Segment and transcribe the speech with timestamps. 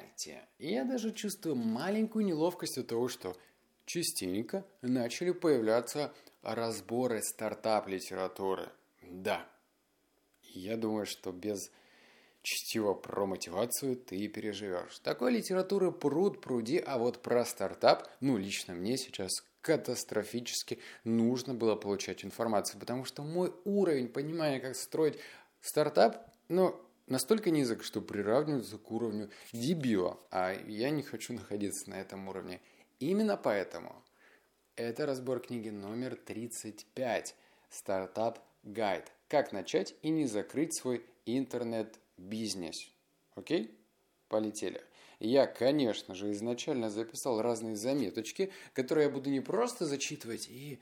[0.00, 3.36] знаете, я даже чувствую маленькую неловкость от того, что
[3.84, 8.70] частенько начали появляться разборы стартап-литературы.
[9.02, 9.46] Да,
[10.42, 11.70] я думаю, что без
[12.42, 14.98] чтиво про мотивацию ты переживешь.
[15.00, 19.30] Такой литературы пруд пруди, а вот про стартап, ну, лично мне сейчас
[19.60, 25.18] катастрофически нужно было получать информацию, потому что мой уровень понимания, как строить
[25.60, 26.80] стартап, ну,
[27.10, 32.60] настолько низок, что приравнивается к уровню дебила, а я не хочу находиться на этом уровне.
[32.98, 34.02] Именно поэтому
[34.76, 37.34] это разбор книги номер 35
[37.68, 39.12] «Стартап Гайд.
[39.28, 42.90] Как начать и не закрыть свой интернет-бизнес».
[43.34, 43.76] Окей?
[44.28, 44.82] Полетели.
[45.18, 50.80] Я, конечно же, изначально записал разные заметочки, которые я буду не просто зачитывать и...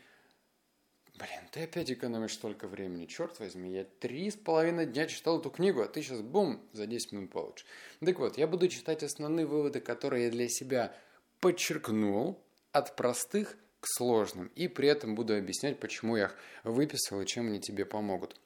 [1.18, 3.72] Блин, ты опять экономишь столько времени, черт возьми.
[3.72, 7.32] Я три с половиной дня читал эту книгу, а ты сейчас, бум, за 10 минут
[7.32, 7.66] получишь.
[7.98, 10.94] Так вот, я буду читать основные выводы, которые я для себя
[11.40, 14.52] подчеркнул от простых к сложным.
[14.54, 18.36] И при этом буду объяснять, почему я их выписал и чем они тебе помогут.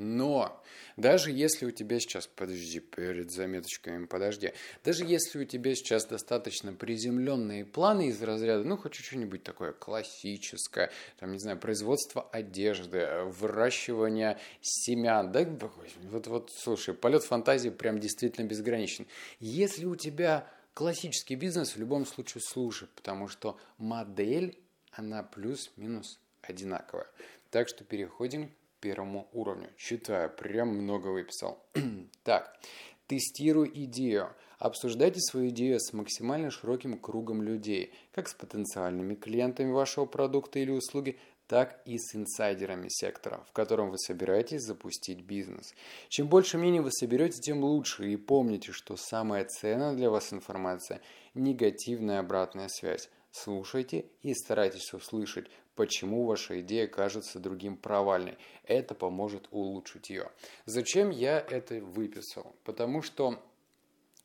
[0.00, 0.64] Но
[0.96, 6.72] даже если у тебя сейчас, подожди, перед заметочками, подожди, даже если у тебя сейчас достаточно
[6.72, 14.38] приземленные планы из разряда, ну, хочу что-нибудь такое классическое, там, не знаю, производство одежды, выращивание
[14.62, 19.06] семян, да, вот, вот, слушай, полет фантазии прям действительно безграничен.
[19.38, 24.58] Если у тебя классический бизнес в любом случае слушай, потому что модель,
[24.92, 27.06] она плюс-минус одинаковая.
[27.50, 29.70] Так что переходим первому уровню.
[29.76, 31.58] Читаю, прям много выписал.
[32.24, 32.58] так,
[33.06, 34.34] тестируй идею.
[34.58, 40.70] Обсуждайте свою идею с максимально широким кругом людей, как с потенциальными клиентами вашего продукта или
[40.70, 45.74] услуги, так и с инсайдерами сектора, в котором вы собираетесь запустить бизнес.
[46.08, 48.08] Чем больше мнений вы соберете, тем лучше.
[48.08, 51.00] И помните, что самая ценная для вас информация–
[51.34, 53.10] негативная обратная связь.
[53.32, 58.36] Слушайте и старайтесь услышать, почему ваша идея кажется другим провальной.
[58.64, 60.30] Это поможет улучшить ее.
[60.66, 62.54] Зачем я это выписал?
[62.64, 63.42] Потому что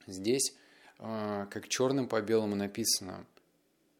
[0.08, 0.56] здесь,
[1.00, 3.26] э, как черным по белому написано–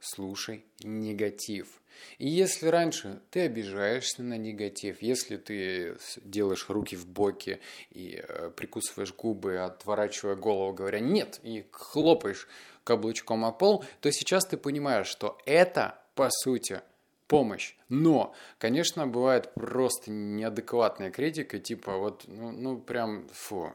[0.06, 1.82] слушай негатив.
[2.18, 8.52] И если раньше ты обижаешься на негатив, если ты делаешь руки в боки и э,
[8.56, 12.48] прикусываешь губы, отворачивая голову, говоря «нет», и хлопаешь
[12.84, 16.82] каблучком о пол, то сейчас ты понимаешь, что это, по сути,
[17.28, 17.76] помощь.
[17.90, 23.74] Но, конечно, бывает просто неадекватная критика, типа вот, ну, ну прям, фу.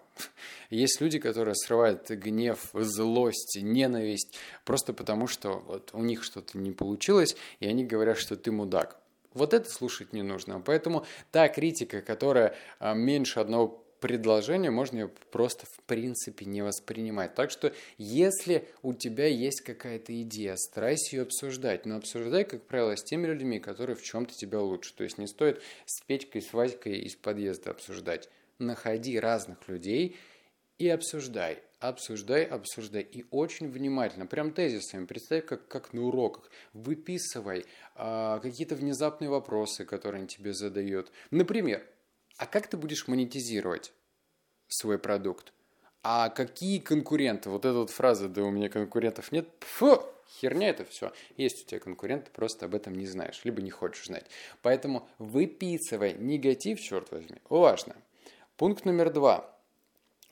[0.71, 6.73] Есть люди, которые срывают гнев, злость, ненависть, просто потому что вот у них что-то не
[6.73, 8.97] получилось, и они говорят, что ты мудак.
[9.33, 10.61] Вот это слушать не нужно.
[10.61, 17.35] Поэтому та критика, которая а, меньше одного предложение можно ее просто в принципе не воспринимать.
[17.35, 21.87] Так что если у тебя есть какая-то идея, старайся ее обсуждать.
[21.87, 24.95] Но обсуждай, как правило, с теми людьми, которые в чем-то тебя лучше.
[24.95, 28.29] То есть не стоит с Петькой, с Вадькой из подъезда обсуждать.
[28.59, 30.17] Находи разных людей
[30.79, 31.59] и обсуждай.
[31.79, 33.03] Обсуждай, обсуждай.
[33.03, 36.51] И очень внимательно, прям тезисами, представь, как, как на уроках.
[36.75, 41.11] Выписывай а, какие-то внезапные вопросы, которые они тебе задают.
[41.31, 41.83] Например,
[42.41, 43.93] а как ты будешь монетизировать
[44.67, 45.53] свой продукт?
[46.03, 47.51] А какие конкуренты?
[47.51, 49.47] Вот эта вот фраза, да у меня конкурентов нет.
[49.61, 51.13] Фу, херня это все.
[51.37, 54.25] Есть у тебя конкуренты, просто об этом не знаешь, либо не хочешь знать.
[54.63, 57.95] Поэтому выписывай негатив, черт возьми, важно.
[58.57, 59.55] Пункт номер два.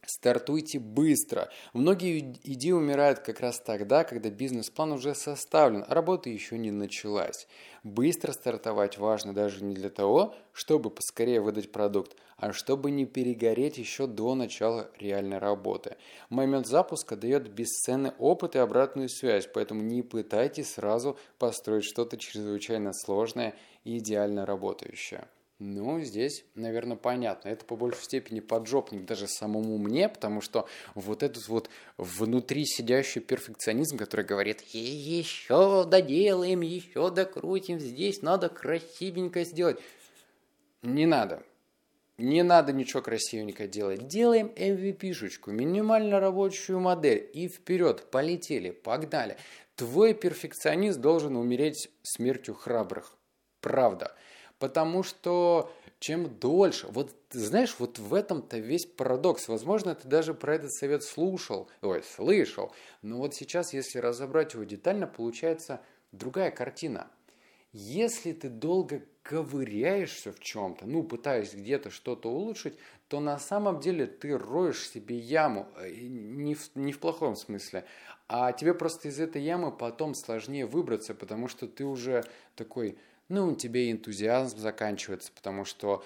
[0.08, 1.50] Стартуйте быстро.
[1.74, 7.46] Многие идеи умирают как раз тогда, когда бизнес-план уже составлен, а работа еще не началась.
[7.82, 13.76] Быстро стартовать важно даже не для того, чтобы поскорее выдать продукт, а чтобы не перегореть
[13.76, 15.98] еще до начала реальной работы.
[16.30, 22.94] Момент запуска дает бесценный опыт и обратную связь, поэтому не пытайтесь сразу построить что-то чрезвычайно
[22.94, 23.54] сложное
[23.84, 25.28] и идеально работающее.
[25.60, 27.48] Ну, здесь, наверное, понятно.
[27.48, 33.20] Это по большей степени поджопник даже самому мне, потому что вот этот вот внутри сидящий
[33.20, 39.80] перфекционизм, который говорит, еще доделаем, еще докрутим, здесь надо красивенько сделать.
[40.82, 41.42] Не надо.
[42.18, 44.06] Не надо ничего красивенько делать.
[44.06, 47.28] Делаем MVP-шечку, минимально рабочую модель.
[47.32, 49.36] И вперед, полетели, погнали.
[49.74, 53.16] Твой перфекционист должен умереть смертью храбрых.
[53.60, 54.14] Правда.
[54.58, 59.48] Потому что чем дольше, вот знаешь, вот в этом-то весь парадокс.
[59.48, 62.72] Возможно, ты даже про этот совет слушал, ой, слышал,
[63.02, 65.80] но вот сейчас, если разобрать его детально, получается
[66.12, 67.08] другая картина.
[67.72, 72.78] Если ты долго ковыряешься в чем-то, ну, пытаясь где-то что-то улучшить,
[73.08, 77.84] то на самом деле ты роешь себе яму, э, не в, не в плохом смысле,
[78.26, 82.24] а тебе просто из этой ямы потом сложнее выбраться, потому что ты уже
[82.56, 86.04] такой, ну, у тебя энтузиазм заканчивается, потому что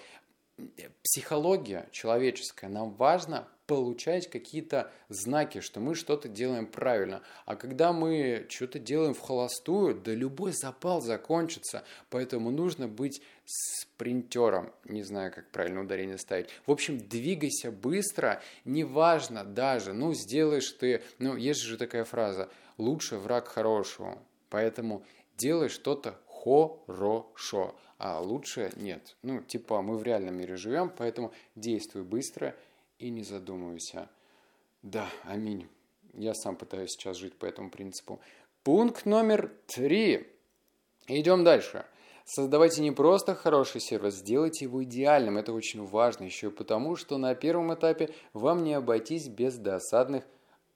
[1.03, 7.23] психология человеческая, нам важно получать какие-то знаки, что мы что-то делаем правильно.
[7.47, 11.85] А когда мы что-то делаем в холостую, да любой запал закончится.
[12.11, 14.73] Поэтому нужно быть спринтером.
[14.85, 16.51] Не знаю, как правильно ударение ставить.
[16.67, 18.43] В общем, двигайся быстро.
[18.65, 21.03] Неважно даже, ну, сделаешь ты...
[21.19, 22.51] Ну, есть же такая фраза.
[22.77, 24.19] Лучше враг хорошего.
[24.51, 25.05] Поэтому
[25.39, 29.17] делай что-то хорошо, а лучше нет.
[29.23, 32.55] Ну, типа, мы в реальном мире живем, поэтому действуй быстро–
[33.03, 34.09] и не задумывайся.
[34.83, 35.69] Да, аминь.
[36.15, 38.21] Я сам пытаюсь сейчас жить по этому принципу.
[38.63, 40.29] Пункт номер три.
[41.09, 41.85] Идем дальше.
[42.25, 45.37] Создавайте не просто хороший сервис, сделайте его идеальным.
[45.37, 50.25] Это очень важно еще и потому, что на первом этапе вам не обойтись без досадных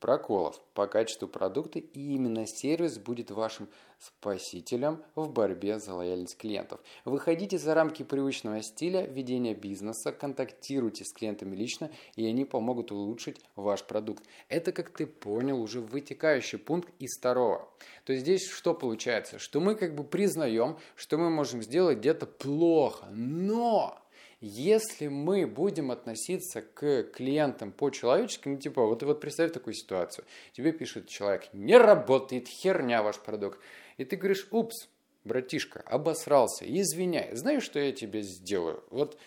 [0.06, 3.68] проколов по качеству продукта, и именно сервис будет вашим
[3.98, 6.78] спасителем в борьбе за лояльность клиентов.
[7.04, 13.40] Выходите за рамки привычного стиля ведения бизнеса, контактируйте с клиентами лично, и они помогут улучшить
[13.56, 14.22] ваш продукт.
[14.48, 17.68] Это, как ты понял, уже вытекающий пункт из второго.
[18.04, 19.40] То есть здесь что получается?
[19.40, 23.98] Что мы как бы признаем, что мы можем сделать где-то плохо, но
[24.40, 30.24] если мы будем относиться к клиентам по-человечески, ну, типа, вот, вот представь такую ситуацию.
[30.52, 33.58] Тебе пишет человек, не работает, херня ваш продукт.
[33.96, 34.88] И ты говоришь, упс,
[35.24, 38.84] братишка, обосрался, извиняй, знаешь, что я тебе сделаю?
[38.90, 39.18] Вот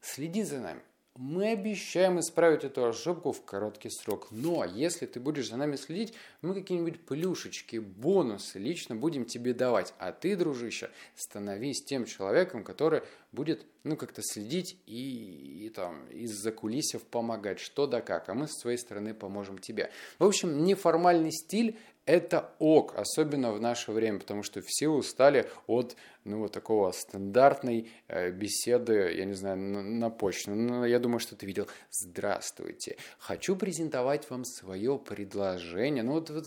[0.00, 0.82] следи за нами.
[1.18, 4.28] Мы обещаем исправить эту ошибку в короткий срок.
[4.30, 9.94] Но если ты будешь за нами следить, мы какие-нибудь плюшечки, бонусы лично будем тебе давать.
[9.98, 13.00] А ты, дружище, становись тем человеком, который
[13.32, 18.28] будет, ну, как-то следить и, и там из-за кулисов помогать, что да как.
[18.28, 19.90] А мы с своей стороны поможем тебе.
[20.18, 25.96] В общем, неформальный стиль это ок, особенно в наше время, потому что все устали от
[26.24, 30.52] ну, вот такого стандартной э, беседы, я не знаю, на, на почту.
[30.52, 31.68] Ну, я думаю, что ты видел.
[31.90, 32.96] Здравствуйте.
[33.18, 36.02] Хочу презентовать вам свое предложение.
[36.02, 36.46] Ну, вот, вот,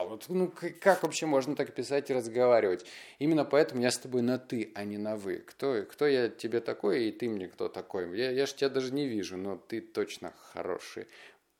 [0.00, 2.86] вот ну, как вообще можно так писать и разговаривать?
[3.18, 5.38] Именно поэтому я с тобой на «ты», а не на «вы».
[5.38, 8.16] Кто, кто я тебе такой, и ты мне кто такой?
[8.16, 11.06] Я, я же тебя даже не вижу, но ты точно хороший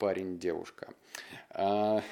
[0.00, 0.88] парень-девушка.
[1.50, 2.02] А,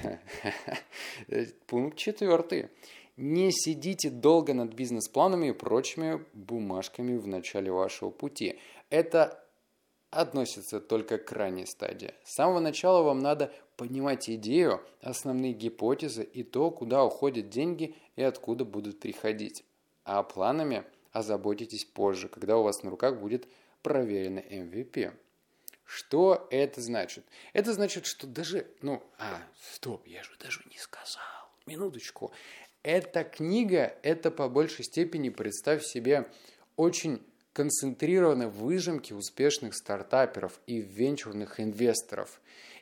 [1.67, 2.69] пункт четвертый.
[3.17, 8.59] Не сидите долго над бизнес-планами и прочими бумажками в начале вашего пути.
[8.89, 9.43] Это
[10.11, 12.13] относится только к ранней стадии.
[12.23, 18.21] С самого начала вам надо понимать идею, основные гипотезы и то, куда уходят деньги и
[18.21, 19.65] откуда будут приходить.
[20.05, 23.47] А планами озаботитесь позже, когда у вас на руках будет
[23.81, 25.11] проверенный MVP.
[25.89, 27.25] Что это значит?
[27.51, 29.41] Это значит, что даже, ну, а,
[29.73, 31.23] стоп, я же даже не сказал,
[31.65, 32.31] минуточку.
[32.83, 36.31] Эта книга, это по большей степени, представь себе,
[36.75, 42.39] очень концентрированы выжимки успешных стартаперов и венчурных инвесторов.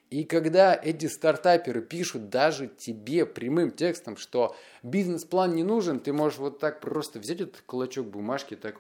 [0.10, 6.40] И когда эти стартаперы пишут даже тебе прямым текстом, что бизнес-план не нужен, ты можешь
[6.40, 8.80] вот так просто взять этот кулачок бумажки, так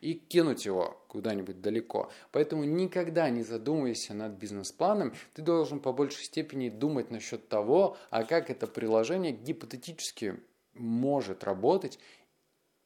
[0.00, 2.10] и кинуть его куда-нибудь далеко.
[2.32, 8.24] Поэтому никогда не задумывайся над бизнес-планом, ты должен по большей степени думать насчет того, а
[8.24, 10.40] как это приложение гипотетически
[10.74, 11.98] может работать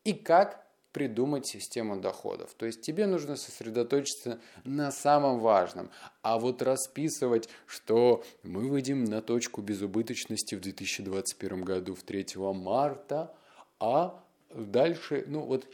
[0.05, 0.62] и как
[0.93, 2.55] придумать систему доходов.
[2.57, 5.91] То есть тебе нужно сосредоточиться на самом важном.
[6.23, 13.35] А вот расписывать, что мы выйдем на точку безубыточности в 2021 году в 3 марта,
[13.81, 15.67] а дальше, ну вот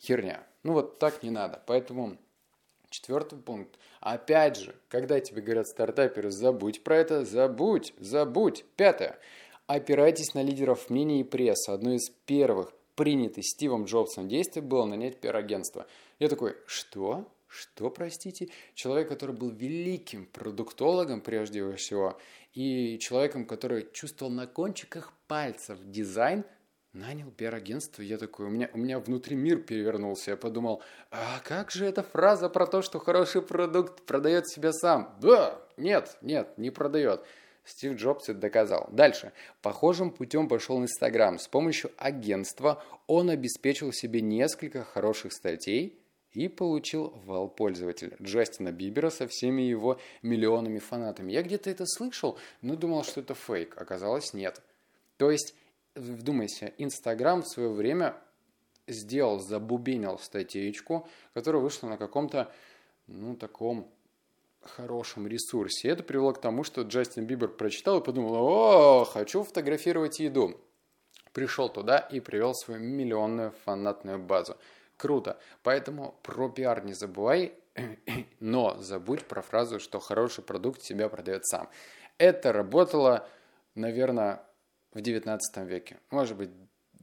[0.00, 0.44] херня.
[0.62, 1.62] Ну вот так не надо.
[1.66, 2.16] Поэтому
[2.90, 3.78] четвертый пункт.
[4.00, 8.64] Опять же, когда тебе говорят стартаперы, забудь про это, забудь, забудь.
[8.76, 9.18] Пятое.
[9.66, 11.70] Опирайтесь на лидеров мнений и прессы.
[11.70, 15.86] Одно из первых принятых Стивом Джобсом действий было нанять пиар-агентство.
[16.18, 17.32] Я такой, что?
[17.46, 18.48] Что, простите?
[18.74, 22.18] Человек, который был великим продуктологом прежде всего,
[22.54, 26.44] и человеком, который чувствовал на кончиках пальцев дизайн–
[26.92, 28.02] нанял пиар-агентство.
[28.02, 30.32] Я такой, у меня, у меня внутри мир перевернулся.
[30.32, 35.16] Я подумал, а как же эта фраза про то, что хороший продукт продает себя сам?
[35.20, 37.24] Да, нет, нет, не продает.
[37.64, 38.88] Стив Джобс это доказал.
[38.90, 39.32] Дальше.
[39.60, 41.38] Похожим путем пошел Инстаграм.
[41.38, 45.98] С помощью агентства он обеспечил себе несколько хороших статей
[46.32, 51.32] и получил вал пользователя Джастина Бибера со всеми его миллионами фанатами.
[51.32, 53.80] Я где-то это слышал, но думал, что это фейк.
[53.80, 54.60] Оказалось, нет.
[55.16, 55.54] То есть
[55.94, 58.16] вдумайся, Инстаграм в свое время
[58.86, 62.52] сделал, забубенил статейку, которая вышла на каком-то,
[63.06, 63.88] ну, таком
[64.62, 65.88] хорошем ресурсе.
[65.88, 70.60] Это привело к тому, что Джастин Бибер прочитал и подумал, о, хочу фотографировать еду.
[71.32, 74.56] Пришел туда и привел свою миллионную фанатную базу.
[74.96, 75.38] Круто.
[75.62, 77.54] Поэтому про пиар не забывай,
[78.40, 81.68] но забудь про фразу, что хороший продукт себя продает сам.
[82.18, 83.28] Это работало,
[83.74, 84.44] наверное,
[84.92, 85.98] в 19 веке.
[86.10, 86.50] Может быть,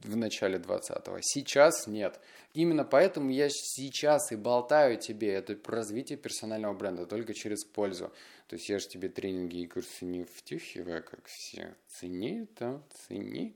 [0.02, 1.18] в начале 20-го.
[1.20, 2.20] Сейчас нет.
[2.54, 8.12] Именно поэтому я сейчас и болтаю тебе это развитие персонального бренда только через пользу.
[8.48, 11.74] То есть я же тебе тренинги и курсы не втюхиваю, как все.
[11.86, 13.54] Цени это, цени.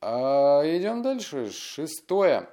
[0.00, 1.50] А, идем дальше.
[1.50, 2.48] Шестое.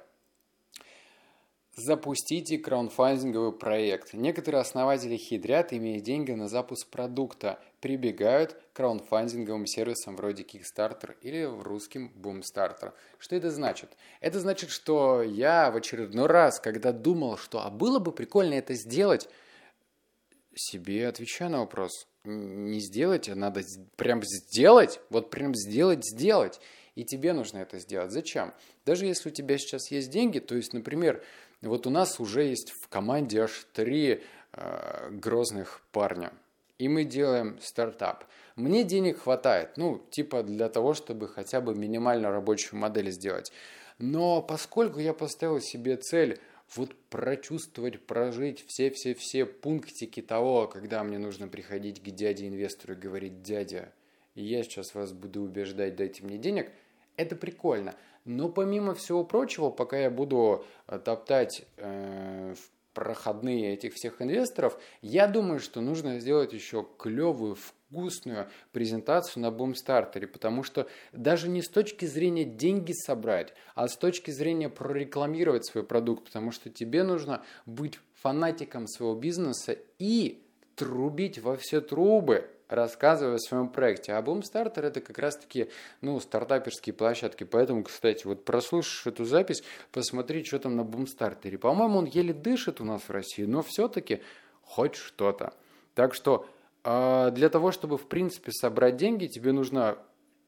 [1.76, 4.14] Запустите краудфандинговый проект.
[4.14, 11.44] Некоторые основатели хитрят, имея деньги на запуск продукта, прибегают к краудфандинговым сервисам вроде Kickstarter или
[11.46, 12.92] в русским Boomstarter.
[13.18, 13.90] Что это значит?
[14.20, 18.74] Это значит, что я в очередной раз, когда думал, что а было бы прикольно это
[18.74, 19.28] сделать,
[20.54, 22.06] себе отвечаю на вопрос.
[22.22, 23.62] Не сделать, а надо
[23.96, 26.60] прям сделать, вот прям сделать, сделать.
[26.94, 28.12] И тебе нужно это сделать.
[28.12, 28.54] Зачем?
[28.86, 31.24] Даже если у тебя сейчас есть деньги, то есть, например,
[31.68, 36.32] вот у нас уже есть в команде аж три э, грозных парня.
[36.78, 38.24] И мы делаем стартап.
[38.56, 43.52] Мне денег хватает, ну, типа для того, чтобы хотя бы минимально рабочую модель сделать.
[43.98, 46.40] Но поскольку я поставил себе цель
[46.74, 53.92] вот прочувствовать, прожить все-все-все пунктики того, когда мне нужно приходить к дяде-инвестору и говорить, дядя,
[54.34, 56.72] я сейчас вас буду убеждать, дайте мне денег,
[57.16, 57.94] это прикольно.
[58.24, 64.80] Но помимо всего прочего, пока я буду э, топтать э, в проходные этих всех инвесторов,
[65.02, 71.60] я думаю, что нужно сделать еще клевую, вкусную презентацию на бумстартере, потому что даже не
[71.60, 77.02] с точки зрения деньги собрать, а с точки зрения прорекламировать свой продукт, потому что тебе
[77.02, 80.42] нужно быть фанатиком своего бизнеса и
[80.76, 84.12] трубить во все трубы, рассказываю о своем проекте.
[84.12, 85.68] А Boomstarter это как раз-таки
[86.00, 87.44] ну, стартаперские площадки.
[87.44, 91.56] Поэтому, кстати, вот прослушаешь эту запись, посмотри, что там на Boomstarter.
[91.58, 94.22] По-моему, он еле дышит у нас в России, но все-таки
[94.62, 95.52] хоть что-то.
[95.94, 96.46] Так что
[96.82, 99.98] а, для того, чтобы, в принципе, собрать деньги, тебе нужно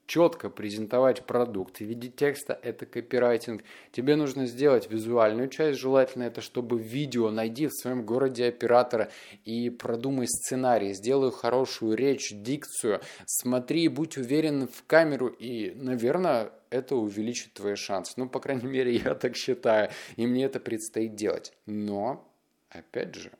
[0.06, 3.62] четко презентовать продукт в виде текста, это копирайтинг.
[3.92, 9.10] Тебе нужно сделать визуальную часть, желательно это, чтобы видео, найди в своем городе оператора
[9.44, 16.96] и продумай сценарий, сделай хорошую речь, дикцию, смотри, будь уверен в камеру и, наверное, это
[16.96, 18.14] увеличит твои шансы.
[18.16, 21.52] Ну, по крайней мере, я так считаю, и мне это предстоит делать.
[21.66, 22.28] Но,
[22.70, 23.32] опять же,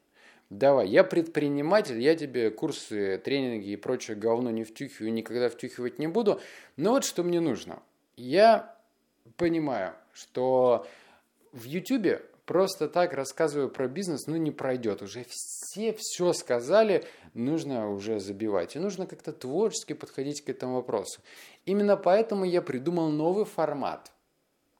[0.50, 6.06] Давай, я предприниматель, я тебе курсы, тренинги и прочее говно не втюхиваю, никогда втюхивать не
[6.06, 6.40] буду.
[6.76, 7.82] Но вот что мне нужно.
[8.16, 8.76] Я
[9.36, 10.86] понимаю, что
[11.52, 15.02] в YouTube просто так рассказываю про бизнес, ну не пройдет.
[15.02, 18.76] Уже все все сказали, нужно уже забивать.
[18.76, 21.20] И нужно как-то творчески подходить к этому вопросу.
[21.64, 24.12] Именно поэтому я придумал новый формат,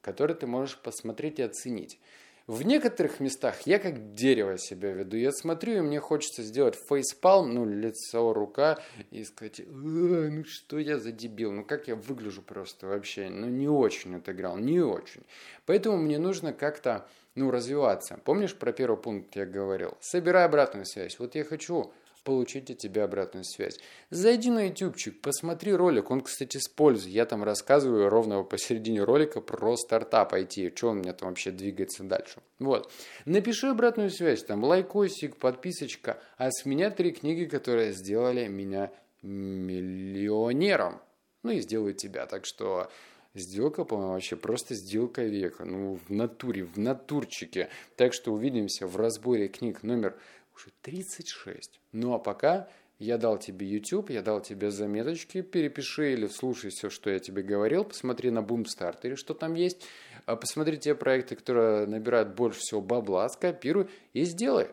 [0.01, 1.99] который ты можешь посмотреть и оценить.
[2.47, 5.17] В некоторых местах я как дерево себя веду.
[5.17, 8.79] Я смотрю, и мне хочется сделать фейспалм, ну, лицо, рука,
[9.11, 13.69] и сказать, ну что я за дебил, ну как я выгляжу просто вообще, ну не
[13.69, 15.23] очень отыграл, не очень.
[15.65, 18.21] Поэтому мне нужно как-то, ну, развиваться.
[18.25, 19.97] Помнишь про первый пункт я говорил?
[20.01, 21.19] Собирай обратную связь.
[21.19, 21.93] Вот я хочу
[22.27, 23.79] получить от тебя обратную связь.
[24.11, 27.13] Зайди на ютубчик, посмотри ролик, он, кстати, с пользой.
[27.13, 31.53] Я там рассказываю ровно посередине ролика про стартап IT, что он у меня там вообще
[31.53, 32.41] двигается дальше.
[32.59, 32.93] Вот.
[33.27, 38.91] Напиши обратную связь, там лайкосик, подписочка, а с меня три книги, которые сделали меня
[39.23, 41.01] миллионером.
[41.45, 42.91] Ну и сделают тебя, так что...
[43.39, 45.67] Сделка, по-моему, вообще просто сделка века.
[45.67, 47.69] Ну, в натуре, в натурчике.
[47.95, 50.17] Так что увидимся в разборе книг номер
[50.57, 51.81] уже 36.
[51.93, 56.89] Ну а пока я дал тебе YouTube, я дал тебе заметочки, перепиши или слушай все,
[56.89, 59.87] что я тебе говорил, посмотри на или что там есть,
[60.25, 64.69] а посмотри те проекты, которые набирают больше всего бабла, скопируй и сделай.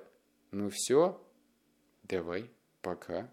[0.52, 1.22] Ну все,
[2.04, 2.50] давай,
[2.82, 3.30] пока.